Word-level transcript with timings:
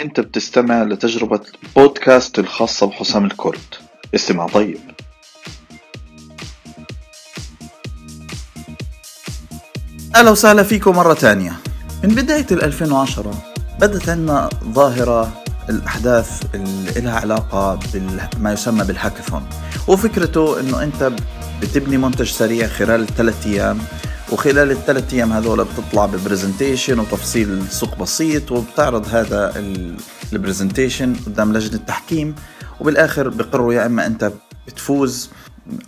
أنت 0.00 0.20
بتستمع 0.20 0.82
لتجربة 0.82 1.40
بودكاست 1.76 2.38
الخاصة 2.38 2.86
بحسام 2.86 3.24
الكرد 3.24 3.74
استمع 4.14 4.46
طيب. 4.46 4.78
أهلا 10.14 10.30
وسهلا 10.30 10.62
فيكم 10.62 10.96
مرة 10.96 11.14
تانية. 11.14 11.52
من 12.04 12.14
بداية 12.14 12.46
ال 12.50 12.62
2010 12.64 13.34
بدت 13.80 14.08
عندنا 14.08 14.48
ظاهرة 14.64 15.42
الأحداث 15.68 16.42
اللي 16.54 17.00
لها 17.00 17.20
علاقة 17.20 17.78
بما 18.36 18.52
يسمى 18.52 18.84
بالهاكاثون. 18.84 19.48
وفكرته 19.88 20.60
أنه 20.60 20.82
أنت 20.82 21.12
بتبني 21.62 21.96
منتج 21.96 22.30
سريع 22.30 22.68
خلال 22.68 23.06
ثلاثة 23.06 23.50
أيام 23.50 23.78
وخلال 24.32 24.70
الثلاث 24.70 25.14
أيام 25.14 25.32
هذول 25.32 25.64
بتطلع 25.64 26.06
ببرزنتيشن 26.06 26.98
وتفصيل 26.98 27.62
سوق 27.70 27.98
بسيط 27.98 28.52
وبتعرض 28.52 29.06
هذا 29.14 29.52
ال 30.32 30.38
presentation 30.38 31.16
قدام 31.26 31.52
لجنة 31.52 31.74
التحكيم 31.74 32.34
وبالآخر 32.80 33.28
بقرروا 33.28 33.74
يا 33.74 33.86
إما 33.86 34.06
أنت 34.06 34.32
بتفوز 34.66 35.30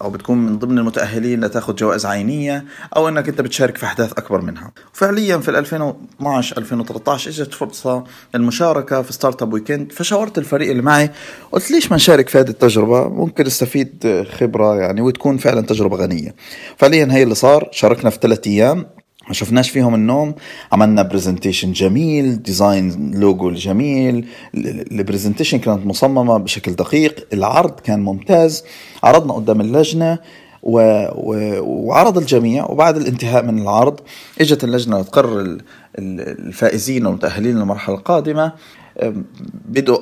أو 0.03 0.11
بتكون 0.11 0.39
من 0.39 0.59
ضمن 0.59 0.79
المتأهلين 0.79 1.45
لتاخذ 1.45 1.75
جوائز 1.75 2.07
عينية 2.07 2.65
أو 2.97 3.09
إنك 3.09 3.29
أنت 3.29 3.41
بتشارك 3.41 3.77
في 3.77 3.87
أحداث 3.87 4.13
أكبر 4.13 4.41
منها. 4.41 4.73
وفعليا 4.95 5.39
في 5.39 5.49
2012 5.51 6.59
2013 6.59 7.31
إجت 7.31 7.55
فرصة 7.55 8.05
للمشاركة 8.35 9.03
في 9.03 9.13
Startup 9.13 9.53
Weekend 9.53 9.93
فشاورت 9.93 10.39
الفريق 10.39 10.71
اللي 10.71 10.83
معي 10.83 11.11
قلت 11.53 11.71
ليش 11.71 11.91
ما 11.91 11.97
نشارك 11.97 12.29
في 12.29 12.39
هذه 12.39 12.49
التجربة؟ 12.49 13.09
ممكن 13.09 13.45
نستفيد 13.45 14.25
خبرة 14.39 14.77
يعني 14.77 15.01
وتكون 15.01 15.37
فعلا 15.37 15.61
تجربة 15.61 15.97
غنية. 15.97 16.35
فعليا 16.77 17.09
هي 17.11 17.23
اللي 17.23 17.35
صار 17.35 17.69
شاركنا 17.73 18.11
في 18.11 18.19
ثلاث 18.23 18.47
أيام. 18.47 18.87
ما 19.31 19.35
شفناش 19.35 19.71
فيهم 19.71 19.95
النوم. 19.95 20.35
عملنا 20.73 21.03
presentation 21.03 21.73
جميل 21.73 22.43
design 22.43 23.11
logo 23.15 23.51
جميل. 23.51 24.27
ال 24.55 24.63
presentation 24.63 25.59
كانت 25.59 25.87
مصممة 25.87 26.39
بشكل 26.39 26.73
دقيق. 26.73 27.27
العرض 27.33 27.81
كان 27.81 28.01
ممتاز. 28.01 28.65
عرضنا 29.03 29.33
قدام 29.33 29.61
اللجنة 29.61 30.19
و... 30.63 30.81
و... 31.15 31.61
وعرض 31.63 32.19
الجميع. 32.19 32.71
وبعد 32.71 32.97
الانتهاء 32.97 33.45
من 33.45 33.59
العرض 33.63 34.01
إجت 34.41 34.65
اللجنة 34.65 35.03
تقرر 35.03 35.59
الفائزين 35.99 37.07
والمتأهلين 37.07 37.59
للمرحلة 37.59 37.95
القادمة. 37.95 38.53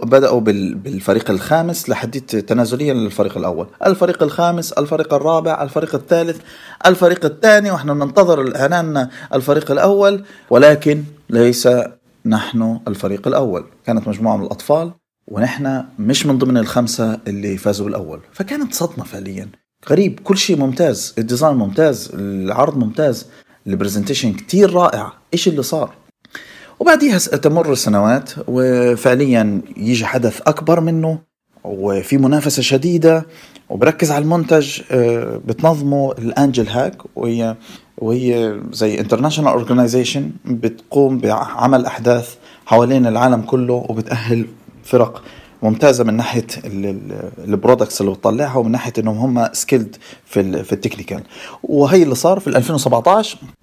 بدأوا 0.02 0.40
بالفريق 0.40 1.30
الخامس 1.30 1.88
لحديث 1.88 2.22
تنازليا 2.24 2.94
للفريق 2.94 3.38
الأول. 3.38 3.66
الفريق 3.86 4.22
الخامس 4.22 4.72
الفريق 4.72 5.14
الرابع 5.14 5.62
الفريق 5.62 5.94
الثالث 5.94 6.40
الفريق 6.86 7.24
الثاني 7.24 7.70
ونحن 7.70 7.88
ننتظر 7.88 8.42
الإعلان 8.42 9.08
الفريق 9.34 9.70
الأول 9.70 10.24
ولكن 10.50 11.04
ليس 11.30 11.68
نحن 12.26 12.80
الفريق 12.88 13.28
الأول. 13.28 13.64
كانت 13.86 14.08
مجموعة 14.08 14.36
من 14.36 14.44
الأطفال 14.44 14.92
ونحن 15.28 15.84
مش 15.98 16.26
من 16.26 16.38
ضمن 16.38 16.56
الخمسة 16.56 17.18
اللي 17.28 17.56
فازوا 17.56 17.86
بالأول. 17.86 18.20
فكانت 18.32 18.74
صدمة 18.74 19.04
فعليا. 19.04 19.48
غريب 19.90 20.20
كل 20.20 20.38
شيء 20.38 20.58
ممتاز 20.58 21.14
ال 21.18 21.24
design 21.24 21.56
ممتاز 21.56 22.10
العرض 22.14 22.76
ممتاز 22.76 23.26
ال 23.66 23.72
presentation 23.72 24.32
كتير 24.32 24.72
رائع. 24.72 25.12
إيش 25.34 25.48
اللي 25.48 25.62
صار؟ 25.62 25.94
وبعديها 26.80 27.18
تمر 27.18 27.72
السنوات 27.72 28.30
وفعليا 28.48 29.60
يجي 29.76 30.06
حدث 30.06 30.40
أكبر 30.46 30.80
منه 30.80 31.18
وفي 31.64 32.18
منافسة 32.18 32.62
شديدة 32.62 33.26
وبركز 33.68 34.10
على 34.10 34.22
المنتج 34.22 34.80
آه، 34.90 35.40
بتنظمه 35.46 36.12
ال 36.12 36.68
AngelHack 36.68 36.96
وهي 37.16 37.56
وهي 37.98 38.60
زي 38.72 39.00
international 39.00 39.52
organization 39.52 40.30
بتقوم 40.44 41.18
بعمل 41.18 41.86
أحداث 41.86 42.34
حوالين 42.66 43.06
العالم 43.06 43.42
كله 43.42 43.74
وبتأهل 43.88 44.46
فرق 44.84 45.22
ممتازة 45.62 46.04
من 46.04 46.14
ناحية 46.14 46.46
ال 47.44 47.51
products 47.51 48.00
اللي 48.00 48.12
بتطلعها 48.12 48.56
ومن 48.56 48.70
ناحية 48.72 48.92
إنهم 48.98 49.38
هم 49.38 49.48
skilled 49.52 49.96
في 50.26 50.72
ال 50.72 50.77
technical 50.77 51.22
وهي 51.62 52.02
اللي 52.02 52.14
صار 52.14 52.40
في 52.40 52.46
2017 52.46 53.38
آه، 53.42 53.57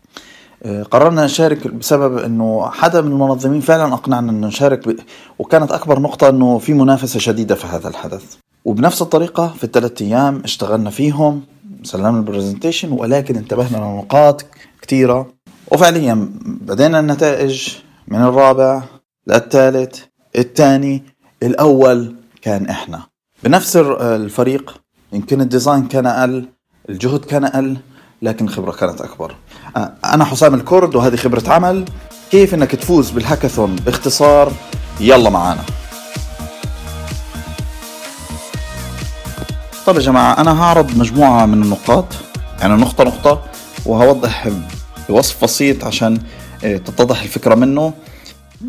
قررنا 0.91 1.25
نشارك 1.25 1.67
بسبب 1.67 2.17
إنه 2.17 2.69
حدا 2.69 3.01
من 3.01 3.11
المنظمين 3.11 3.61
فعلا 3.61 3.93
أقنعنا 3.93 4.31
إنه 4.31 4.47
نشارك 4.47 4.87
ب... 4.87 4.99
وكانت 5.39 5.71
أكبر 5.71 5.99
نقطة 5.99 6.29
إنه 6.29 6.57
في 6.57 6.73
منافسة 6.73 7.19
شديدة 7.19 7.55
في 7.55 7.67
هذا 7.67 7.87
الحدث. 7.87 8.23
وبنفس 8.65 9.01
الطريقة 9.01 9.53
في 9.57 9.63
الثلاث 9.63 10.01
أيام 10.01 10.41
اشتغلنا 10.43 10.89
فيهم 10.89 11.41
سلمنا 11.83 12.09
ال 12.19 12.25
presentation 12.25 12.91
ولكن 12.91 13.35
انتبهنا 13.35 13.77
لنقاط 13.77 14.45
كثيرة 14.81 15.27
وفعليا 15.71 16.29
بدينا 16.45 16.99
النتائج 16.99 17.69
من 18.07 18.21
الرابع 18.21 18.83
للثالث 19.27 19.99
الثاني 20.35 21.03
الأول 21.43 22.15
كان 22.41 22.65
إحنا. 22.65 23.01
بنفس 23.43 23.77
الفريق 24.01 24.81
يمكن 25.13 25.41
ال 25.41 25.48
design 25.48 25.88
كان 25.87 26.05
أقل 26.05 26.45
الجهد 26.89 27.25
كان 27.25 27.45
أقل 27.45 27.77
لكن 28.21 28.45
الخبرة 28.45 28.71
كانت 28.71 29.01
أكبر. 29.01 29.35
أنا 30.05 30.25
حسام 30.25 30.53
الكرد 30.53 30.95
وهذه 30.95 31.15
خبرة 31.15 31.43
عمل. 31.47 31.85
كيف 32.31 32.53
أنك 32.53 32.71
تفوز 32.71 33.09
بالهاكاثون؟ 33.09 33.75
باختصار 33.75 34.51
يلا 34.99 35.29
معانا. 35.29 35.61
طيب 39.85 39.95
يا 39.95 40.01
جماعة 40.01 40.41
أنا 40.41 40.63
هعرض 40.63 40.97
مجموعة 40.97 41.45
من 41.45 41.63
النقاط. 41.63 42.05
يعني 42.59 42.73
نقطة 42.73 43.03
نقطة 43.03 43.41
وهوضح 43.85 44.49
بوصف 45.09 45.43
بسيط 45.43 45.83
عشان 45.85 46.19
آه، 46.63 46.77
تتضح 46.77 47.21
الفكرة 47.21 47.55
منه. 47.55 47.93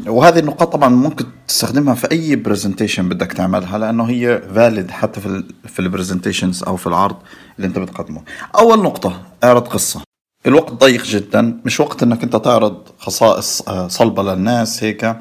وهذه 0.07 0.39
النقاط 0.39 0.73
طبعا 0.73 0.89
ممكن 0.89 1.25
تستخدمها 1.49 1.95
في 1.95 2.11
أي 2.13 2.37
presentation 2.37 3.09
بدك 3.09 3.33
تعملها 3.33 3.79
لأنه 3.79 4.05
هي 4.05 4.43
valid 4.55 4.91
حتى 4.91 5.21
في 5.21 5.27
ال 5.27 5.45
في 5.69 5.79
ال 5.79 5.85
presentations 5.85 6.63
أو 6.63 6.77
في 6.77 6.87
العرض 6.87 7.17
اللي 7.57 7.69
أنت 7.69 7.79
بتقدمه. 7.79 8.23
أول 8.59 8.83
نقطة 8.83 9.21
اعرض 9.47 9.69
قصة. 9.69 10.03
الوقت 10.47 10.73
ضيق 10.73 11.05
جدا. 11.05 11.61
مش 11.65 11.81
وقت 11.81 12.03
إنك 12.03 12.23
أنت 12.23 12.37
تعرض 12.37 12.89
خصائص 12.99 13.63
آه، 13.69 13.89
صلبة 13.89 14.23
للناس 14.23 14.85
هيك. 14.85 15.17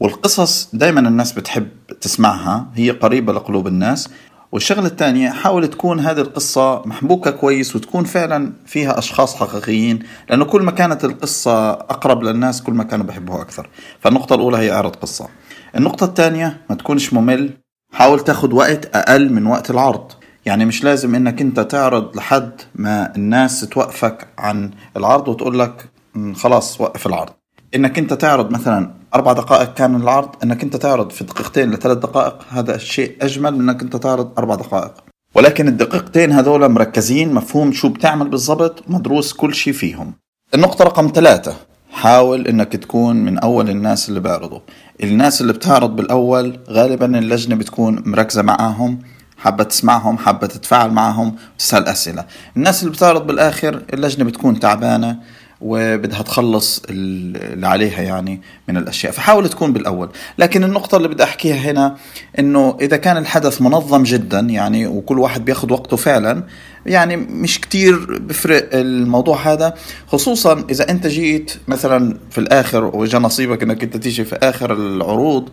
والقصص 0.00 0.68
دائما 0.72 1.00
الناس 1.00 1.32
بتحب 1.32 1.68
تسمعها. 2.00 2.66
هي 2.74 2.90
قريبة 2.90 3.32
لقلوب 3.32 3.66
الناس. 3.66 4.08
والشغلة 4.52 4.86
الثانية 4.86 5.30
حاول 5.30 5.68
تكون 5.68 6.00
هذه 6.00 6.20
القصة 6.20 6.82
محبوكة 6.86 7.30
كويس 7.30 7.76
وتكون 7.76 8.04
فعلا 8.04 8.52
فيها 8.66 8.98
أشخاص 8.98 9.36
حقيقيين 9.36 9.98
لأنه 10.30 10.44
كل 10.44 10.62
ما 10.62 10.70
كانت 10.70 11.04
القصة 11.04 11.70
أقرب 11.70 12.22
للناس 12.22 12.62
كل 12.62 12.72
ما 12.72 12.84
كانوا 12.84 13.06
بيحبوها 13.06 13.42
أكثر. 13.42 13.68
فالنقطة 14.00 14.34
الأولى 14.34 14.56
هي 14.56 14.72
اعرض 14.72 14.96
قصة. 14.96 15.28
النقطة 15.76 16.04
الثانية 16.04 16.60
ما 16.70 16.76
تكونش 16.76 17.12
ممل. 17.12 17.50
حاول 17.92 18.20
تاخد 18.20 18.52
وقت 18.52 18.96
أقل 18.96 19.32
من 19.32 19.46
وقت 19.46 19.70
العرض. 19.70 20.12
يعني 20.46 20.64
مش 20.64 20.84
لازم 20.84 21.14
إنك 21.14 21.40
أنت 21.40 21.60
تعرض 21.60 22.16
لحد 22.16 22.50
ما 22.74 23.16
الناس 23.16 23.60
توقفك 23.60 24.28
عن 24.38 24.70
العرض 24.96 25.28
وتقول 25.28 25.58
لك 25.58 25.88
خلاص 26.34 26.80
وقف 26.80 27.06
العرض. 27.06 27.32
إنك 27.74 27.98
أنت 27.98 28.14
تعرض 28.14 28.50
مثلا 28.50 28.90
أربع 29.14 29.32
دقائق 29.32 29.74
كان 29.74 29.96
العرض 29.96 30.28
إنك 30.44 30.62
أنت 30.62 30.76
تعرض 30.76 31.10
في 31.10 31.24
دقيقتين 31.24 31.70
لثلاث 31.70 31.98
دقائق 31.98 32.38
هذا 32.48 32.74
الشيء 32.74 33.16
أجمل 33.22 33.54
من 33.54 33.68
إنك 33.68 33.82
أنت 33.82 33.96
تعرض 33.96 34.32
أربع 34.38 34.54
دقائق. 34.54 34.92
ولكن 35.34 35.68
الدقيقتين 35.68 36.32
هذول 36.32 36.68
مركزين 36.68 37.34
مفهوم 37.34 37.72
شو 37.72 37.88
بتعمل 37.88 38.28
بالضبط 38.28 38.82
مدروس 38.88 39.32
كل 39.32 39.54
شيء 39.54 39.72
فيهم. 39.72 40.12
النقطة 40.54 40.84
رقم 40.84 41.10
ثلاثة 41.14 41.56
حاول 41.92 42.46
إنك 42.46 42.72
تكون 42.72 43.16
من 43.16 43.38
أول 43.38 43.70
الناس 43.70 44.08
اللي 44.08 44.20
بيعرضوا 44.20 44.60
الناس 45.02 45.40
اللي 45.40 45.52
بتعرض 45.52 45.96
بالأول 45.96 46.58
غالبا 46.70 47.18
اللجنة 47.18 47.54
بتكون 47.54 48.02
مركزة 48.06 48.42
معاهم. 48.42 48.98
حابة 49.42 49.64
تسمعهم 49.64 50.18
حابة 50.18 50.46
تتفاعل 50.46 50.90
معهم 50.90 51.36
وتسأل 51.54 51.86
أسئلة. 51.86 52.24
الناس 52.56 52.82
اللي 52.82 52.94
بتعرض 52.94 53.26
بالآخر 53.26 53.82
اللجنة 53.92 54.24
بتكون 54.24 54.60
تعبانة 54.60 55.16
وبدها 55.60 56.22
تخلص 56.22 56.82
اللي 56.90 57.66
عليها 57.66 58.02
يعني 58.02 58.40
من 58.68 58.76
الأشياء 58.76 59.12
فحاول 59.12 59.48
تكون 59.48 59.72
بالأول. 59.72 60.08
لكن 60.38 60.64
النقطة 60.64 60.96
اللي 60.96 61.08
بدي 61.08 61.22
أحكيها 61.22 61.56
هنا 61.56 61.96
إنه 62.38 62.76
إذا 62.80 62.96
كان 62.96 63.16
الحدث 63.16 63.62
منظم 63.62 64.02
جدا 64.02 64.40
يعني 64.40 64.86
وكل 64.86 65.18
واحد 65.18 65.44
بياخذ 65.44 65.72
وقته 65.72 65.96
فعلا 65.96 66.42
يعني 66.86 67.16
مش 67.16 67.60
كتير 67.60 68.18
بفرق 68.18 68.68
الموضوع 68.72 69.52
هذا. 69.52 69.74
خصوصا 70.06 70.64
إذا 70.70 70.90
أنت 70.90 71.06
جيت 71.06 71.54
مثلا 71.68 72.16
في 72.30 72.38
الآخر 72.38 72.84
واجا 72.84 73.18
نصيبك 73.18 73.62
إنك 73.62 73.82
أنت 73.82 73.96
تيجي 73.96 74.24
في 74.24 74.36
آخر 74.36 74.72
العروض 74.72 75.48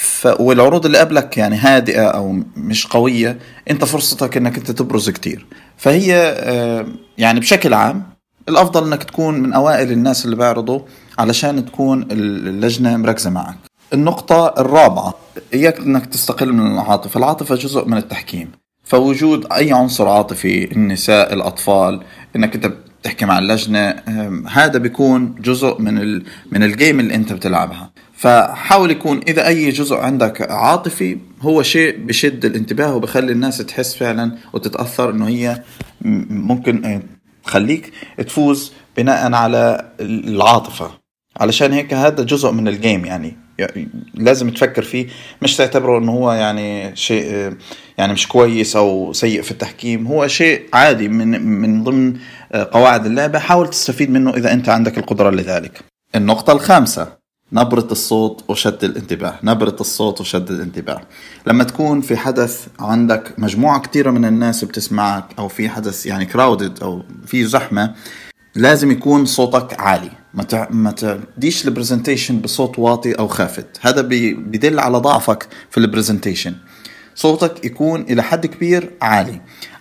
ف... 0.00 0.26
والعروض 0.40 0.86
اللي 0.86 0.98
قبلك 0.98 1.38
يعني 1.38 1.56
هادئة 1.56 2.06
أو 2.06 2.42
مش 2.56 2.86
قوية 2.86 3.38
أنت 3.70 3.84
فرصتك 3.84 4.36
إنك 4.36 4.56
أنت 4.56 4.70
تبرز 4.70 5.10
كتير. 5.10 5.46
فهي 5.76 6.14
آه، 6.36 6.86
يعني 7.18 7.40
بشكل 7.40 7.74
عام 7.74 8.02
الأفضل 8.48 8.86
إنك 8.86 9.02
تكون 9.02 9.34
من 9.40 9.52
أوائل 9.52 9.92
الناس 9.92 10.24
اللي 10.24 10.36
بيعرضوا 10.36 10.80
علشان 11.18 11.66
تكون 11.66 12.08
اللجنة 12.10 12.96
مركزة 12.96 13.30
معك. 13.30 13.56
النقطة 13.92 14.54
الرابعة 14.58 15.14
إياك 15.54 15.78
أنك 15.78 16.06
تستقل 16.06 16.52
من 16.52 16.72
العاطفة. 16.72 17.18
العاطفة 17.18 17.54
جزء 17.54 17.84
من 17.84 17.96
التحكيم. 17.96 18.50
فوجود 18.84 19.52
أي 19.52 19.72
عنصر 19.72 20.08
عاطفي 20.08 20.72
النساء 20.72 21.34
الأطفال 21.34 22.00
أنك 22.36 22.54
أنت 22.54 22.66
بتحكي 23.00 23.26
مع 23.26 23.38
اللجنة 23.38 23.90
هذا 24.50 24.78
بيكون 24.78 25.34
جزء 25.40 25.80
من 25.80 25.98
ال 25.98 26.24
من 26.52 26.62
الجيم 26.62 27.00
اللي 27.00 27.14
أنت 27.14 27.32
بتلعبها. 27.32 27.87
فحاول 28.18 28.90
يكون 28.90 29.20
إذا 29.28 29.46
أي 29.46 29.70
جزء 29.70 29.96
عندك 29.96 30.50
عاطفي 30.50 31.18
هو 31.40 31.62
شيء 31.62 31.98
بشد 31.98 32.44
الانتباه 32.44 32.94
وبخلي 32.94 33.32
الناس 33.32 33.58
تحس 33.58 33.94
فعلا 33.94 34.36
وتتأثر 34.52 35.10
إنه 35.10 35.28
هي 35.28 35.62
ممكن 36.30 37.02
تخليك 37.44 37.92
تفوز 38.18 38.72
بناء 38.96 39.32
على 39.32 39.92
العاطفة. 40.00 40.90
علشان 41.40 41.72
هيك 41.72 41.94
هذا 41.94 42.22
جزء 42.22 42.50
من 42.50 42.68
الجيم 42.68 43.04
يعني. 43.04 43.36
لازم 44.14 44.50
تفكر 44.50 44.82
فيه 44.82 45.06
مش 45.42 45.56
تعتبره 45.56 45.98
إنه 45.98 46.12
هو 46.12 46.32
يعني 46.32 46.96
شيء 46.96 47.52
يعني 47.98 48.12
مش 48.12 48.28
كويس 48.28 48.76
أو 48.76 49.12
سيء 49.12 49.42
في 49.42 49.50
التحكيم. 49.50 50.06
هو 50.06 50.26
شيء 50.26 50.62
عادي 50.72 51.08
من 51.08 51.42
من 51.42 51.84
ضمن 51.84 52.16
قواعد 52.54 53.06
اللعبة. 53.06 53.38
حاول 53.38 53.70
تستفيد 53.70 54.10
منه 54.10 54.34
إذا 54.34 54.52
أنت 54.52 54.68
عندك 54.68 54.98
القدرة 54.98 55.30
لذلك. 55.30 55.80
النقطة 56.14 56.52
الخامسة. 56.52 57.17
نبرة 57.52 57.88
الصوت 57.90 58.44
وشد 58.48 58.84
الانتباه. 58.84 59.38
نبرة 59.42 59.76
الصوت 59.80 60.20
وشد 60.20 60.50
الانتباه. 60.50 61.00
لما 61.46 61.64
تكون 61.64 62.00
في 62.00 62.16
حدث 62.16 62.66
عندك 62.80 63.34
مجموعة 63.38 63.80
كثيرة 63.80 64.10
من 64.10 64.24
الناس 64.24 64.64
بتسمعك 64.64 65.24
أو 65.38 65.48
في 65.48 65.68
حدث 65.68 66.06
يعني 66.06 66.26
crowded 66.26 66.82
أو 66.82 67.02
في 67.26 67.44
زحمة 67.44 67.94
لازم 68.54 68.90
يكون 68.90 69.26
صوتك 69.26 69.80
عالي. 69.80 70.10
ما 70.34 70.68
ما 70.70 70.90
تديش 70.90 71.66
ال 71.66 71.72
presentation 71.72 72.40
بصوت 72.40 72.78
واطي 72.78 73.12
أو 73.12 73.28
خافت. 73.28 73.66
هذا 73.80 74.00
بيدل 74.00 74.78
على 74.78 74.98
ضعفك 74.98 75.48
في 75.70 75.78
ال 75.78 75.84
presentation 75.84 76.54
صوتك 77.14 77.64
يكون 77.64 78.00
إلى 78.00 78.22
حد 78.22 78.46
كبير 78.46 78.90
عالي. 79.02 79.40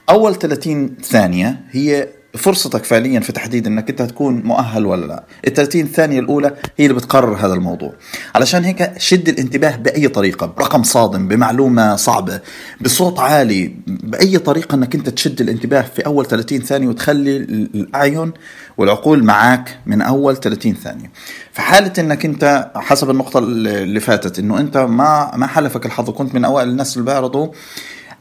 أول 0.09 0.35
30 0.35 0.95
ثانية 1.03 1.61
هي 1.71 2.09
فرصتك 2.37 2.83
فعليا 2.83 3.19
في 3.19 3.31
تحديد 3.31 3.67
إنك 3.67 3.89
أنت 3.89 4.01
تكون 4.01 4.41
مؤهل 4.43 4.85
ولا 4.85 5.05
لا. 5.05 5.23
ال 5.47 5.53
30 5.53 5.85
ثانية 5.87 6.19
الأولى 6.19 6.53
هي 6.77 6.85
اللي 6.85 6.93
بتقرر 6.97 7.35
هذا 7.35 7.53
الموضوع. 7.53 7.93
علشان 8.35 8.63
هيك 8.63 8.91
شد 8.97 9.29
الانتباه 9.29 9.75
بأي 9.75 10.07
طريقة 10.07 10.45
برقم 10.47 10.83
صادم 10.83 11.27
بمعلومة 11.27 11.95
صعبة 11.95 12.39
بصوت 12.81 13.19
عالي 13.19 13.75
بأي 13.87 14.37
طريقة 14.37 14.75
إنك 14.75 14.95
أنت 14.95 15.09
تشد 15.09 15.41
الانتباه 15.41 15.81
في 15.81 16.05
أول 16.05 16.25
30 16.25 16.59
ثانية 16.59 16.87
وتخلي 16.87 17.37
الاعين 17.37 18.31
والعقول 18.77 19.23
معك 19.23 19.79
من 19.85 20.01
أول 20.01 20.37
30 20.37 20.73
ثانية. 20.73 21.11
في 21.53 21.61
حالة 21.61 21.93
إنك 21.99 22.25
أنت 22.25 22.71
حسب 22.75 23.09
النقطة 23.09 23.39
اللي 23.39 23.99
فاتت 23.99 24.39
إنه 24.39 24.59
أنت 24.59 24.77
ما 24.77 25.31
ما 25.35 25.47
حلفك 25.47 25.85
الحظ 25.85 26.09
وكنت 26.09 26.35
من 26.35 26.45
أوائل 26.45 26.69
الناس 26.69 26.97
اللي 26.97 27.05
بيعرضوا 27.05 27.47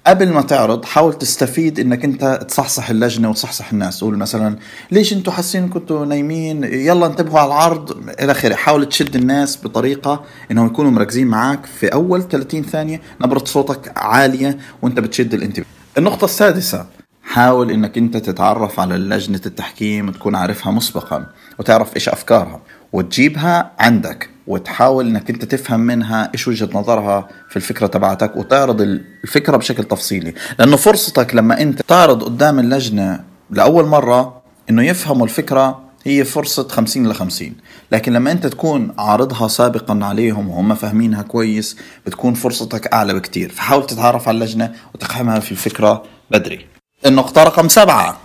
قبل 0.06 0.32
ما 0.32 0.42
تعرض 0.42 0.84
حاول 0.84 1.14
تستفيد 1.14 1.80
إنك 1.80 2.04
أنت 2.04 2.46
تصحصح 2.48 2.90
اللجنة 2.90 3.30
وتصحصح 3.30 3.72
الناس. 3.72 3.98
تقول 3.98 4.16
مثلا 4.16 4.56
ليش 4.90 5.12
أنتم 5.12 5.32
حاسين 5.32 5.68
كنتوا 5.68 6.04
نايمين؟ 6.04 6.64
يلا 6.64 7.06
انتبهوا 7.06 7.38
على 7.38 7.46
العرض. 7.46 7.90
إلى 8.20 8.32
آخره. 8.32 8.54
حاول 8.54 8.88
تشد 8.88 9.16
الناس 9.16 9.58
بطريقة 9.64 10.24
إنهم 10.50 10.66
يكونوا 10.66 10.90
مركزين 10.90 11.26
معك 11.26 11.66
في 11.66 11.86
أول 11.86 12.28
30 12.28 12.62
ثانية 12.62 13.00
نبرة 13.20 13.44
صوتك 13.44 13.92
عالية 13.96 14.58
وأنت 14.82 15.00
بتشد 15.00 15.34
الانتباه. 15.34 15.66
النقطة 15.98 16.24
السادسة 16.24 16.86
حاول 17.22 17.70
إنك 17.70 17.98
أنت 17.98 18.16
تتعرف 18.16 18.80
على 18.80 18.96
لجنه 18.96 19.40
التحكيم 19.46 20.08
وتكون 20.08 20.34
عارفها 20.34 20.72
مسبقا 20.72 21.26
وتعرف 21.58 21.96
إيش 21.96 22.08
أفكارها 22.08 22.60
وتجيبها 22.92 23.72
عندك. 23.78 24.35
وتحاول 24.46 25.06
إنك 25.06 25.30
أنت 25.30 25.44
تفهم 25.44 25.80
منها 25.80 26.30
إيش 26.34 26.48
وجهة 26.48 26.68
نظرها 26.72 27.28
في 27.48 27.56
الفكرة 27.56 27.86
تبعتك 27.86 28.36
وتعرض 28.36 28.80
الفكرة 28.80 29.56
بشكل 29.56 29.84
تفصيلي. 29.84 30.34
لأنه 30.58 30.76
فرصتك 30.76 31.34
لما 31.34 31.60
أنت 31.60 31.82
تعرض 31.82 32.24
قدام 32.24 32.58
اللجنة 32.58 33.24
لأول 33.50 33.86
مرة 33.86 34.42
إنه 34.70 34.82
يفهموا 34.82 35.24
الفكرة 35.24 35.86
هي 36.04 36.24
فرصة 36.24 36.68
50 36.68 37.08
ل 37.08 37.14
50 37.14 37.52
لكن 37.92 38.12
لما 38.12 38.32
أنت 38.32 38.46
تكون 38.46 38.94
عارضها 38.98 39.48
سابقا 39.48 39.98
عليهم 40.02 40.48
وهم 40.48 40.74
فاهمينها 40.74 41.22
كويس 41.22 41.76
بتكون 42.06 42.34
فرصتك 42.34 42.86
أعلى 42.86 43.14
بكتير. 43.14 43.50
فحاول 43.50 43.86
تتعرف 43.86 44.28
على 44.28 44.34
اللجنة 44.34 44.72
وتقحمها 44.94 45.40
في 45.40 45.52
الفكرة 45.52 46.02
بدري. 46.30 46.66
النقطة 47.06 47.42
رقم 47.42 47.68
سبعة. 47.68 48.16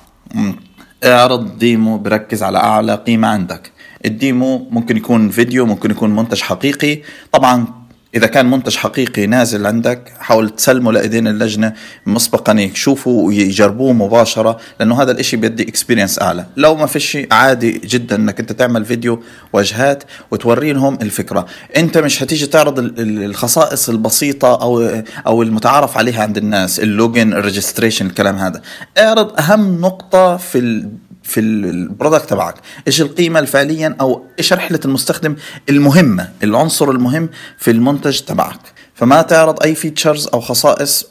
اعرض 1.04 1.58
demo 1.58 1.98
بركز 1.98 2.44
على 2.44 2.58
أعلى 2.58 2.96
قيمة 2.96 3.28
عندك. 3.28 3.71
ال 4.06 4.18
demo 4.18 4.68
ممكن 4.72 4.98
يكون 4.98 5.30
فيديو 5.30 5.66
ممكن 5.66 5.92
يكون 5.92 6.16
منتج 6.16 6.42
حقيقي. 6.42 7.02
طبعا 7.32 7.82
إذا 8.16 8.28
كان 8.28 8.52
منتج 8.52 8.76
حقيقي 8.76 9.28
نازل 9.28 9.68
عندك 9.68 10.14
حاول 10.20 10.50
تسلمه 10.50 10.92
لايدين 10.92 11.28
اللجنة 11.28 11.74
مسبقا 12.06 12.54
يشوفوا 12.60 13.28
ويجربوه 13.28 13.94
مباشرة 13.94 14.60
لأنه 14.80 15.02
هذا 15.02 15.12
الإشي 15.12 15.38
بيدي 15.38 15.64
experience 15.64 16.22
أعلى. 16.22 16.46
لو 16.58 16.76
ما 16.76 16.86
فيش 16.86 17.18
عادي 17.32 17.72
جدا 17.72 18.16
إنك 18.16 18.40
أنت 18.40 18.52
تعمل 18.52 18.86
فيديو 18.86 19.24
واجهات 19.54 20.04
وتوري 20.32 20.74
لهم 20.74 20.98
الفكرة. 21.02 21.46
أنت 21.78 21.98
مش 21.98 22.24
هتيجي 22.24 22.46
تعرض 22.46 22.80
الخصائص 23.00 23.90
البسيطة 23.90 24.62
أو 24.62 25.02
أو 25.28 25.42
المتعارف 25.42 25.98
عليها 25.98 26.24
عند 26.24 26.38
الناس 26.38 26.80
ال 26.80 26.89
login 26.89 27.34
ال 27.34 27.39
registration 27.39 28.06
الكلام 28.06 28.36
هذا. 28.36 28.62
اعرض 28.98 29.40
أهم 29.40 29.82
نقطة 29.82 30.38
في 30.38 30.90
في 31.24 31.40
ال 31.40 31.51
product 31.51 32.30
تبعك. 32.30 32.56
إيش 32.88 33.02
القيمة 33.02 33.46
فعليا 33.46 33.96
أو 34.02 34.26
إيش 34.40 34.54
رحلة 34.54 34.80
المستخدم 34.86 35.36
المهمة 35.70 36.30
العنصر 36.44 36.90
المهم 36.90 37.30
في 37.58 37.72
المنتج 37.72 38.20
تبعك. 38.20 38.60
فما 38.94 39.22
تعرض 39.22 39.64
أي 39.64 39.76
features 39.76 40.28
أو 40.28 40.40
خصائص 40.40 41.06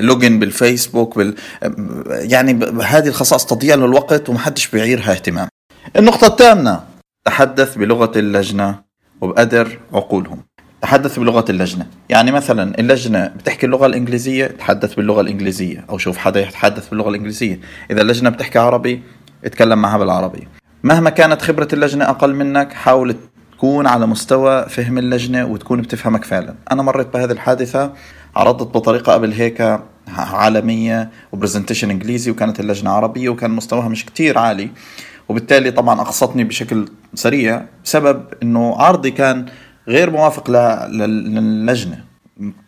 login 0.00 0.38
بالفيسبوك 0.38 1.16
بال 1.16 1.34
يعني 2.08 2.64
هذه 2.82 3.08
الخصائص 3.08 3.46
تضيع 3.46 3.74
له 3.74 3.84
الوقت 3.84 4.28
ومحدش 4.28 4.68
بيعيرها 4.68 5.12
اهتمام. 5.12 5.48
النقطة 5.96 6.26
الثامنة 6.26 6.80
تحدث 7.24 7.78
بلغة 7.78 8.18
اللجنة 8.18 8.80
وبقدر 9.20 9.78
عقولهم. 9.92 10.42
تحدث 10.82 11.18
بلغة 11.18 11.44
اللجنة. 11.50 11.86
يعني 12.08 12.32
مثلا 12.32 12.80
اللجنة 12.80 13.26
بتحكي 13.26 13.66
اللغة 13.66 13.86
الإنجليزية 13.86 14.46
تحدث 14.46 14.94
باللغة 14.94 15.20
الإنجليزية. 15.20 15.84
أو 15.90 15.98
شوف 15.98 16.16
حدا 16.16 16.40
يتحدث 16.40 16.88
باللغة 16.88 17.08
الإنجليزية. 17.08 17.60
إذا 17.90 18.00
اللجنة 18.00 18.30
بتحكي 18.30 18.58
عربي 18.58 19.02
اتكلم 19.44 19.82
معها 19.82 19.98
بالعربي 19.98 20.48
مهما 20.82 21.10
كانت 21.10 21.42
خبرة 21.42 21.68
اللجنة 21.72 22.04
أقل 22.10 22.34
منك 22.34 22.72
حاول 22.72 23.16
تكون 23.52 23.86
على 23.86 24.06
مستوى 24.06 24.66
فهم 24.68 24.98
اللجنة 24.98 25.46
وتكون 25.46 25.80
بتفهمك 25.82 26.24
فعلا. 26.24 26.54
أنا 26.72 26.82
مريت 26.82 27.06
بهذه 27.14 27.30
الحادثة 27.30 27.92
عرضت 28.36 28.74
بطريقة 28.74 29.12
قبل 29.12 29.32
هيك 29.32 29.80
عالمية 30.08 31.10
وبرزنتيشن 31.32 31.90
إنجليزي 31.90 32.30
وكانت 32.30 32.60
اللجنة 32.60 32.90
عربية 32.90 33.28
وكان 33.28 33.50
مستواها 33.50 33.88
مش 33.88 34.06
كتير 34.06 34.38
عالي. 34.38 34.70
وبالتالي 35.28 35.70
طبعا 35.70 36.00
أقصتني 36.00 36.44
بشكل 36.44 36.88
سريع 37.14 37.64
بسبب 37.84 38.24
أنه 38.42 38.76
عرضي 38.76 39.10
كان 39.10 39.46
غير 39.88 40.10
موافق 40.10 40.50
للجنة. 40.90 42.04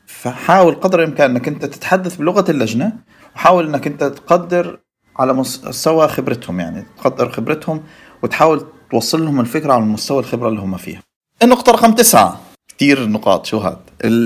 فحاول 0.06 0.74
قدر 0.74 1.02
الإمكان 1.02 1.30
أنك 1.30 1.48
أنت 1.48 1.64
تتحدث 1.64 2.16
بلغة 2.16 2.50
اللجنة 2.50 2.92
وحاول 3.36 3.68
أنك 3.68 3.86
أنت 3.86 4.04
تقدر 4.04 4.80
على 5.16 5.32
مستوى 5.32 6.08
خبرتهم 6.08 6.60
يعني 6.60 6.86
تقدر 6.98 7.32
خبرتهم 7.32 7.82
وتحاول 8.22 8.66
توصل 8.90 9.24
لهم 9.24 9.40
الفكرة 9.40 9.72
على 9.72 9.84
مستوى 9.84 10.18
الخبرة 10.18 10.48
اللي 10.48 10.60
هم 10.60 10.76
فيها. 10.76 11.02
النقطة 11.42 11.72
رقم 11.72 11.92
تسعة. 11.92 12.40
كثير 12.76 13.06
نقاط 13.06 13.46
شو 13.46 13.58
هاد؟ 13.58 13.78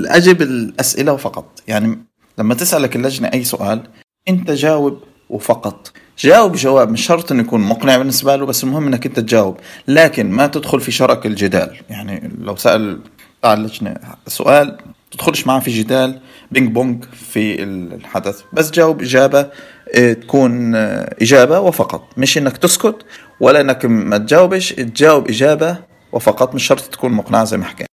أجب 0.05 0.41
الأسئلة 0.41 1.15
فقط. 1.15 1.63
يعني 1.67 1.99
لما 2.37 2.53
تسألك 2.53 2.95
اللجنة 2.95 3.27
أي 3.33 3.43
سؤال 3.43 3.83
أنت 4.29 4.51
جاوب 4.51 4.99
وفقط. 5.29 5.91
جاوب 6.19 6.55
جواب 6.55 6.89
مش 6.89 7.05
شرط 7.05 7.31
إنه 7.31 7.41
يكون 7.41 7.61
مقنع 7.61 7.97
بالنسبة 7.97 8.35
له 8.35 8.45
بس 8.45 8.63
المهم 8.63 8.87
إنك 8.87 9.05
أنت 9.05 9.19
تجاوب. 9.19 9.57
لكن 9.87 10.31
ما 10.31 10.47
تدخل 10.47 10.79
في 10.81 10.91
شرك 10.91 11.25
الجدال. 11.25 11.77
يعني 11.89 12.31
لو 12.39 12.55
سأل 12.55 12.99
بتاع 13.39 13.53
اللجنة 13.53 13.95
سؤال 14.27 14.77
تدخلش 15.11 15.47
معاه 15.47 15.59
في 15.59 15.71
جدال 15.71 16.19
بينج 16.51 16.71
بونج 16.71 17.03
في 17.03 17.63
الحدث. 17.63 18.41
بس 18.53 18.71
جاوب 18.71 19.01
إجابة 19.01 19.49
تكون 19.95 20.75
إجابة 20.75 21.59
وفقط. 21.59 22.07
مش 22.17 22.37
إنك 22.37 22.57
تسكت 22.57 22.95
ولا 23.39 23.61
إنك 23.61 23.85
ما 23.85 24.17
تجاوبش 24.17 24.69
تجاوب 24.73 25.29
إجابة 25.29 25.77
وفقط 26.11 26.55
مش 26.55 26.67
شرط 26.67 26.81
تكون 26.81 27.11
مقنع 27.11 27.43
زي 27.43 27.57
ما 27.57 27.65
حكينا. 27.65 27.87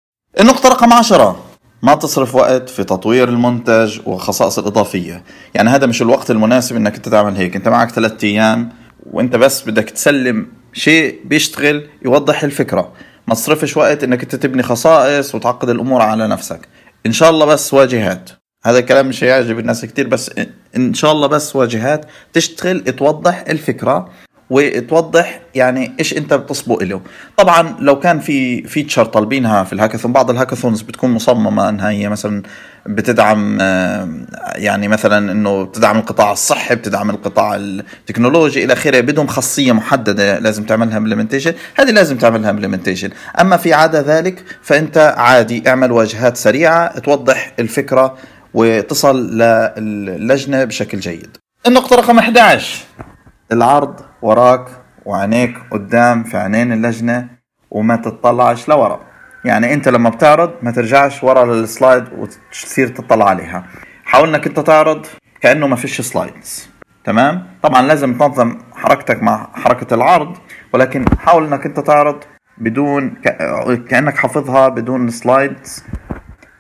النقطة 0.40 0.69
رقم 0.69 0.93
عشرة 0.93 1.45
ما 1.83 1.95
تصرف 1.95 2.35
وقت 2.35 2.69
في 2.69 2.85
تطوير 2.85 3.28
المنتج 3.28 4.00
والخصائص 4.07 4.59
الإضافية. 4.59 5.25
يعني 5.55 5.71
هذا 5.71 5.87
مش 5.87 6.02
الوقت 6.02 6.31
المناسب 6.31 6.76
إنك 6.76 6.95
أنت 6.95 7.09
تعمل 7.09 7.37
هيك. 7.37 7.57
أنت 7.57 7.69
معك 7.69 7.90
ثلاثة 7.90 8.26
أيام 8.26 8.73
وأنت 9.12 9.37
بس 9.37 9.69
بدك 9.69 9.90
تسلم 9.90 10.47
شيء 10.73 11.21
بيشتغل 11.25 11.88
يوضح 12.05 12.43
الفكرة. 12.43 12.93
ما 13.26 13.35
تصرفش 13.35 13.76
وقت 13.76 14.05
إنك 14.05 14.23
أنت 14.23 14.35
تبني 14.35 14.62
خصائص 14.62 15.35
وتعقد 15.35 15.69
الأمور 15.69 16.02
على 16.02 16.28
نفسك. 16.28 16.69
إن 17.07 17.12
شاء 17.12 17.31
الله 17.31 17.47
بس 17.47 17.75
واجهات. 17.75 18.31
هذا 18.69 18.79
الكلام 18.79 19.09
مش 19.09 19.25
هيعجب 19.25 19.59
الناس 19.59 19.85
كتير 19.85 20.09
بس 20.09 20.31
إن 20.77 20.95
شاء 20.95 21.13
الله 21.13 21.27
بس 21.27 21.57
واجهات 21.57 22.07
تشتغل 22.33 22.81
توضح 22.81 23.45
الفكرة 23.49 24.09
وتوضح 24.51 25.41
يعني 25.55 25.93
إيش 25.99 26.17
أنت 26.17 26.35
بتصبو 26.35 26.79
له 26.81 27.01
طبعا 27.37 27.77
لو 27.81 27.99
كان 27.99 28.21
في 28.21 28.63
feature 28.62 29.05
طالبينها 29.05 29.65
في 29.65 29.73
الهاكاثون 29.73 30.13
بعض 30.13 30.31
ال 30.31 30.35
hackathons 30.35 30.83
بتكون 30.83 31.11
مصممة 31.11 31.69
إنها 31.69 31.91
هي 31.91 32.09
مثلا 32.09 32.43
بتدعم 32.87 33.59
آه، 33.61 34.09
يعني 34.55 34.89
مثلا 34.89 35.33
إنه 35.33 35.65
بتدعم 35.65 35.99
القطاع 35.99 36.33
الصحي 36.33 36.75
بتدعم 36.75 37.11
القطاع 37.11 37.57
التكنولوجي 37.57 38.65
إلى 38.65 38.73
آخره 38.73 39.01
بدهم 39.01 39.27
خاصية 39.27 39.73
محددة 39.73 40.39
لازم 40.39 40.65
تعملها 40.65 40.97
implementation 40.97 41.53
هذه 41.75 41.91
لازم 41.91 42.19
تعملها 42.19 42.51
implementation 42.50 43.11
أما 43.41 43.57
في 43.57 43.73
عدا 43.73 44.03
ذلك 44.03 44.45
فأنت 44.63 45.15
عادي 45.17 45.69
اعمل 45.69 45.93
واجهات 45.93 46.37
سريعة 46.37 46.99
توضح 46.99 47.53
الفكرة 47.59 48.17
وتصل 48.55 49.38
للجنة 49.78 50.64
بشكل 50.64 50.99
جيد. 50.99 51.37
النقطة 51.67 51.97
رقم 51.97 52.19
11 52.19 52.85
العرض 53.52 54.00
وراك 54.23 54.67
وعينيك 55.05 55.59
قدام 55.71 56.25
في 56.25 56.37
عينين 56.37 56.73
اللجنة 56.73 57.28
وما 57.71 57.97
تطلعش 57.97 58.69
لورا. 58.69 59.00
يعني 59.45 59.75
أنت 59.75 59.88
لما 59.88 60.11
بتعرض 60.11 60.52
ما 60.62 60.71
ترجعش 60.71 61.25
ورا 61.25 61.55
للسلايد 61.55 62.05
وتصير 62.19 62.88
تطلع 62.88 63.28
عليها. 63.28 63.64
حاول 64.05 64.28
إنك 64.28 64.47
أنت 64.47 64.61
تعرض 64.61 65.07
كأنه 65.40 65.67
ما 65.67 65.76
فيش 65.76 66.00
سلايدز. 66.00 66.69
تمام؟ 67.05 67.47
طبعا 67.62 67.83
لازم 67.83 68.19
تنظم 68.19 68.59
حركتك 68.75 69.23
مع 69.23 69.49
حركة 69.55 69.95
العرض 69.95 70.37
ولكن 70.73 71.05
حاول 71.19 71.47
إنك 71.47 71.67
أنت 71.67 71.81
تعرض 71.81 72.25
بدون 72.59 73.14
كأنك 73.88 74.17
حافظها 74.17 74.69
بدون 74.69 75.11
slides. 75.11 75.85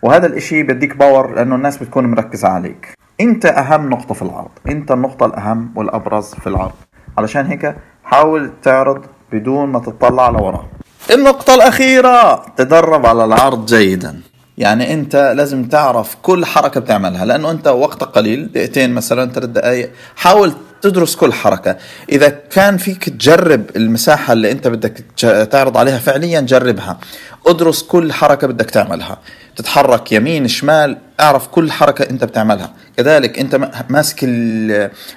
وهذا 0.02 0.26
الإشي 0.26 0.62
بديك 0.62 0.96
power 0.96 1.34
لأنه 1.34 1.54
الناس 1.54 1.76
بتكون 1.76 2.04
مركزة 2.06 2.48
عليك. 2.48 2.92
أنت 3.20 3.46
أهم 3.46 3.90
نقطة 3.90 4.14
في 4.14 4.22
العرض. 4.22 4.50
أنت 4.68 4.90
النقطة 4.90 5.26
الأهم 5.26 5.72
والأبرز 5.76 6.34
في 6.34 6.46
العرض. 6.46 6.72
علشان 7.18 7.46
هيك 7.46 7.76
حاول 8.04 8.50
تعرض 8.62 9.04
بدون 9.32 9.68
ما 9.68 9.78
تطلع 9.78 10.28
لورا. 10.28 10.66
النقطة 11.10 11.54
الأخيرة 11.54 12.46
تدرب 12.56 13.06
على 13.06 13.24
العرض 13.24 13.66
جيدا. 13.66 14.20
يعني 14.58 14.94
أنت 14.94 15.16
لازم 15.36 15.64
تعرف 15.64 16.16
كل 16.22 16.44
حركة 16.44 16.80
بتعملها. 16.80 17.24
لأنه 17.24 17.50
أنت 17.50 17.68
وقتك 17.68 18.06
قليل 18.06 18.52
دقيقتين 18.52 18.94
مثلا 18.94 19.30
ثلاث 19.30 19.48
دقائق 19.48 19.90
حاول 20.16 20.52
تدرس 20.82 21.16
كل 21.16 21.32
حركة. 21.32 21.76
إذا 22.12 22.28
كان 22.28 22.76
فيك 22.76 23.08
تجرب 23.08 23.64
المساحة 23.76 24.32
اللي 24.32 24.52
أنت 24.52 24.68
بدك 24.68 25.04
تعرض 25.50 25.76
عليها 25.76 25.98
فعليا 25.98 26.40
جربها. 26.40 26.98
ادرس 27.46 27.82
كل 27.82 28.12
حركة 28.12 28.46
بدك 28.46 28.70
تعملها. 28.70 29.18
تتحرك 29.56 30.12
يمين 30.12 30.48
شمال 30.48 30.98
اعرف 31.20 31.46
كل 31.46 31.72
حركة 31.72 32.10
أنت 32.10 32.24
بتعملها. 32.24 32.72
كذلك 32.96 33.38
أنت 33.38 33.70
ماسك 33.88 34.18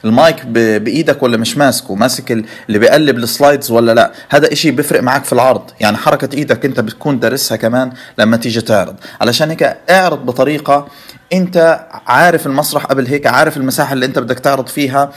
المايك 0.06 0.46
بإيدك 0.46 1.24
ولا 1.24 1.38
مش 1.38 1.58
ماسكه؟ 1.58 1.96
ماسك 1.96 2.32
اللي 2.32 2.80
بيقلب 2.80 3.18
ال 3.18 3.25
slides 3.25 3.72
ولا 3.72 3.92
لا؟ 3.92 4.12
هذا 4.30 4.54
إشي 4.54 4.72
بيفرق 4.72 5.04
معك 5.04 5.24
في 5.26 5.34
العرض. 5.34 5.62
يعني 5.80 5.98
حركة 5.98 6.38
إيدك 6.38 6.66
أنت 6.66 6.80
بتكون 6.80 7.20
دارسها 7.20 7.58
كمان 7.58 7.92
لما 8.18 8.38
تيجي 8.38 8.62
تعرض. 8.62 8.96
علشان 9.22 9.50
هيك 9.50 9.64
اعرض 9.90 10.26
بطريقة 10.26 10.88
انت 11.34 11.88
عارف 12.08 12.48
المسرح 12.48 12.86
قبل 12.86 13.08
هيك 13.08 13.28
عارف 13.28 13.58
المساحة 13.58 13.94
اللي 13.94 14.06
انت 14.06 14.20
بدك 14.20 14.40
تعرض 14.40 14.68
فيها 14.68 15.12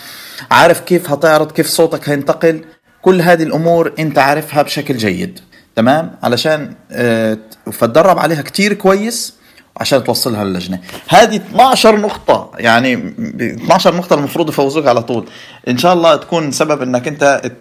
عارف 0.50 0.80
كيف 0.80 1.10
هتعرض 1.10 1.52
كيف 1.52 1.66
صوتك 1.66 2.08
هينتقل 2.08 2.64
كل 3.02 3.20
هذه 3.20 3.42
الأمور 3.42 3.92
انت 3.98 4.18
عارفها 4.18 4.62
بشكل 4.62 4.96
جيد. 4.96 5.40
تمام؟ 5.76 6.16
علشان 6.22 6.74
آه، 6.92 7.38
فتدرب 7.72 8.18
عليها 8.18 8.42
كتير 8.42 8.72
كويس. 8.72 9.34
عشان 9.76 10.04
توصلها 10.04 10.44
للجنه 10.44 10.78
هذه 11.08 11.36
12 11.36 11.96
نقطة 12.00 12.50
يعني 12.58 13.14
12 13.40 13.96
نقطة 13.96 14.14
المفروض 14.14 14.48
يفوزوك 14.48 14.86
على 14.86 15.02
طول. 15.02 15.28
إن 15.68 15.78
شاء 15.78 15.92
الله 15.92 16.16
تكون 16.16 16.52
سبب 16.52 16.82
إنك 16.82 17.08
أنت 17.08 17.52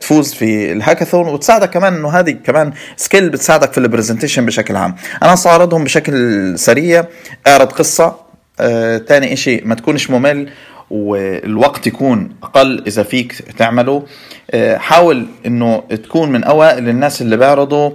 تفوز 0.00 0.34
في 0.34 0.72
الهاكاثون 0.72 1.28
وتساعدك 1.28 1.70
كمان 1.70 1.94
إنه 1.94 2.08
هذه 2.08 2.30
كمان 2.30 2.72
skill 2.96 3.30
بتساعدك 3.30 3.72
في 3.72 3.78
ال 3.78 3.83
presentation 3.83 4.46
بشكل 4.46 4.76
عام. 4.76 4.96
أنا 5.22 5.34
صاعرضهم 5.34 5.84
بشكل 5.84 6.58
سريع 6.58 7.04
أعرض 7.46 7.72
قصة 7.72 8.16
آه، 8.60 8.98
تاني 8.98 9.32
إشي 9.32 9.56
ما 9.56 9.74
تكونش 9.74 10.10
ممل. 10.10 10.50
والوقت 10.90 11.86
يكون 11.86 12.30
أقل 12.42 12.82
إذا 12.86 13.02
فيك 13.02 13.32
تعمله. 13.32 14.02
آه، 14.50 14.76
حاول 14.76 15.26
إنه 15.46 15.82
تكون 15.90 16.32
من 16.32 16.44
أوائل 16.44 16.88
الناس 16.88 17.22
اللي 17.22 17.36
بيعرضوا. 17.36 17.90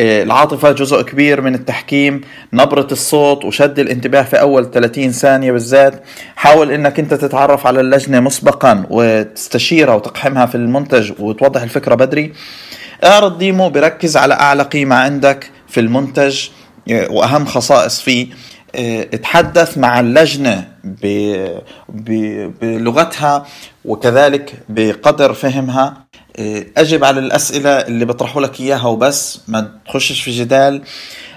آه، 0.00 0.22
العاطفة 0.22 0.72
جزء 0.72 1.02
كبير 1.02 1.40
من 1.40 1.54
التحكيم. 1.54 2.20
نبرة 2.52 2.88
الصوت 2.92 3.44
وشد 3.44 3.78
الانتباه 3.78 4.22
في 4.22 4.40
أول 4.40 4.70
30 4.70 5.12
ثانية 5.12 5.52
بالذات. 5.52 6.02
حاول 6.36 6.70
إنك 6.72 6.98
أنت 6.98 7.14
تتعرف 7.14 7.66
على 7.66 7.80
اللجنة 7.80 8.20
مسبقا 8.20 8.86
وتستشيرها 8.90 9.94
وتقحمها 9.94 10.46
في 10.46 10.54
المنتج 10.54 11.12
وتوضح 11.18 11.62
الفكرة 11.62 11.94
بدري. 11.94 12.32
اعرض 13.04 13.38
demo 13.38 13.68
بركز 13.68 14.16
على 14.16 14.34
أعلى 14.34 14.62
قيمة 14.62 14.96
عندك 14.96 15.50
في 15.68 15.80
المنتج 15.80 16.48
آه، 16.90 17.12
وأهم 17.12 17.44
خصائص 17.44 18.00
فيه. 18.00 18.26
تحدث 19.22 19.78
مع 19.78 20.00
اللجنة 20.00 20.68
بلغتها 22.60 23.46
وكذلك 23.84 24.54
بقدر 24.68 25.32
فهمها. 25.32 26.06
أجب 26.76 27.04
على 27.04 27.20
الأسئلة 27.20 27.70
اللي 27.70 28.04
بيطرحوا 28.04 28.42
لك 28.42 28.60
إياها 28.60 28.86
وبس 28.86 29.40
ما 29.48 29.70
تخشش 29.86 30.20
في 30.22 30.30
جدال. 30.30 30.82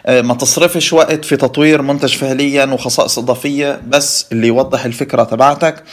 ما 0.08 0.34
تصرفش 0.34 0.93
وقت 0.93 1.25
في 1.25 1.38
تطوير 1.38 1.81
منتج 1.81 2.15
فعليا 2.17 2.65
وخصائص 2.65 3.17
إضافية 3.17 3.81
بس 3.88 4.25
اللي 4.31 4.48
يوضح 4.48 4.86
الفكرة 4.86 5.24
تبعتك. 5.24 5.84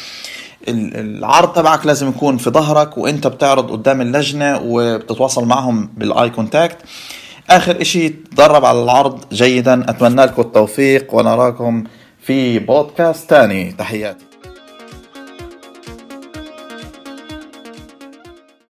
العرض 0.69 1.53
تبعك 1.53 1.87
لازم 1.87 2.09
يكون 2.09 2.37
في 2.37 2.51
ظهرك 2.51 2.99
وإنت 2.99 3.27
بتعرض 3.27 3.71
قدام 3.71 4.01
اللجنة 4.01 4.61
وبتتواصل 4.65 5.45
معهم 5.45 5.91
بال 5.97 6.31
eye 6.31 6.43
contact. 6.43 6.77
آخر 7.51 7.81
إشي 7.81 8.09
تدرب 8.09 8.65
على 8.65 8.83
العرض 8.83 9.25
جيدا. 9.33 9.91
أتمنى 9.91 10.25
لكم 10.25 10.43
التوفيق 10.43 11.15
ونراكم 11.15 11.85
في 12.21 12.59
بودكاست 12.59 13.31
تاني. 13.31 13.73
تحياتي. 13.73 14.25